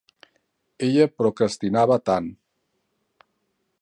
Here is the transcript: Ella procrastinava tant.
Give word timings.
Ella 0.87 1.05
procrastinava 1.21 1.99
tant. 2.11 2.31